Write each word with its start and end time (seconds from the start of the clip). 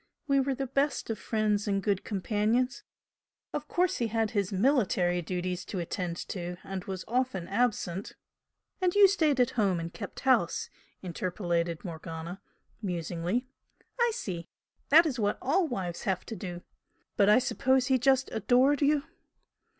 We 0.27 0.39
were 0.39 0.55
the 0.55 0.65
best 0.65 1.11
of 1.11 1.19
friends 1.19 1.67
and 1.67 1.79
good 1.83 2.03
companions. 2.03 2.81
Of 3.53 3.67
course 3.67 3.97
he 3.97 4.07
had 4.07 4.31
his 4.31 4.51
military 4.51 5.21
duties 5.21 5.63
to 5.65 5.77
attend 5.77 6.17
to 6.29 6.57
and 6.63 6.83
was 6.85 7.05
often 7.07 7.47
absent" 7.47 8.13
"And 8.81 8.95
you 8.95 9.07
stayed 9.07 9.39
at 9.39 9.51
home 9.51 9.79
and 9.79 9.93
kept 9.93 10.21
house," 10.21 10.71
interpolated 11.03 11.85
Morgana, 11.85 12.41
musingly 12.81 13.45
"I 13.99 14.11
see! 14.15 14.47
That 14.89 15.05
is 15.05 15.19
what 15.19 15.37
all 15.39 15.67
wives 15.67 16.01
have 16.05 16.25
to 16.25 16.35
do! 16.35 16.63
But 17.15 17.29
I 17.29 17.37
suppose 17.37 17.85
he 17.85 17.99
just 17.99 18.27
adored 18.31 18.81
you?" 18.81 19.03